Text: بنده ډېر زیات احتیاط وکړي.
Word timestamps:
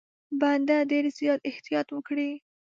بنده 0.39 0.77
ډېر 0.91 1.05
زیات 1.19 1.39
احتیاط 1.49 1.87
وکړي. 1.91 2.29